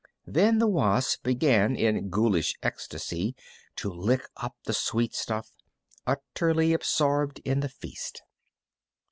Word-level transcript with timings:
Then 0.25 0.57
the 0.57 0.65
wasp 0.65 1.21
began 1.21 1.75
in 1.75 2.09
ghoulish 2.09 2.55
ecstasy 2.63 3.35
to 3.75 3.91
lick 3.93 4.25
up 4.35 4.55
the 4.63 4.73
sweet 4.73 5.13
stuff, 5.13 5.51
utterly 6.07 6.73
absorbed 6.73 7.37
in 7.45 7.59
the 7.59 7.69
feast. 7.69 8.23